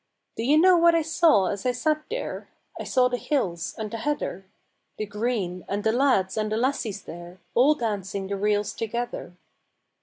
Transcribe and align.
Do 0.35 0.41
you 0.41 0.57
know 0.57 0.77
what 0.77 0.95
I 0.95 1.03
saw 1.03 1.45
as 1.45 1.63
I 1.63 1.73
sat 1.73 2.05
there? 2.09 2.47
I 2.79 2.83
saw 2.85 3.07
the 3.07 3.19
hills 3.19 3.75
and 3.77 3.91
the 3.91 3.97
heather, 3.97 4.47
The 4.97 5.05
green, 5.05 5.63
and 5.69 5.83
the 5.83 5.91
lads 5.91 6.37
and 6.37 6.51
the 6.51 6.57
lassies 6.57 7.03
there 7.03 7.39
All 7.53 7.75
dancing 7.75 8.25
the 8.25 8.35
reels 8.35 8.73
together. 8.73 9.37